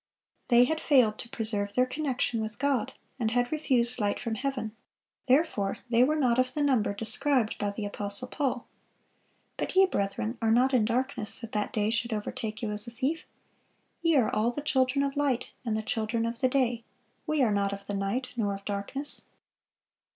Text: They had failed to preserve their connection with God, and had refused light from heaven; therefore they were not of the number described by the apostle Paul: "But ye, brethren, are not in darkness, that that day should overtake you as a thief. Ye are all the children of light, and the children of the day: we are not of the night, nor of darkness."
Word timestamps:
They 0.47 0.63
had 0.63 0.79
failed 0.81 1.19
to 1.19 1.29
preserve 1.29 1.75
their 1.75 1.85
connection 1.85 2.41
with 2.41 2.57
God, 2.57 2.93
and 3.19 3.29
had 3.29 3.51
refused 3.51 3.99
light 3.99 4.19
from 4.19 4.33
heaven; 4.33 4.75
therefore 5.27 5.77
they 5.91 6.03
were 6.03 6.15
not 6.15 6.39
of 6.39 6.55
the 6.55 6.63
number 6.63 6.91
described 6.95 7.55
by 7.59 7.69
the 7.69 7.85
apostle 7.85 8.27
Paul: 8.27 8.65
"But 9.57 9.75
ye, 9.75 9.85
brethren, 9.85 10.39
are 10.41 10.49
not 10.49 10.73
in 10.73 10.85
darkness, 10.85 11.39
that 11.41 11.51
that 11.51 11.71
day 11.71 11.91
should 11.91 12.13
overtake 12.13 12.63
you 12.63 12.71
as 12.71 12.87
a 12.87 12.91
thief. 12.91 13.27
Ye 14.01 14.15
are 14.17 14.35
all 14.35 14.49
the 14.49 14.61
children 14.63 15.03
of 15.03 15.15
light, 15.15 15.51
and 15.63 15.77
the 15.77 15.83
children 15.83 16.25
of 16.25 16.39
the 16.39 16.49
day: 16.49 16.83
we 17.27 17.43
are 17.43 17.53
not 17.53 17.71
of 17.71 17.85
the 17.85 17.93
night, 17.93 18.29
nor 18.35 18.55
of 18.55 18.65
darkness." 18.65 19.25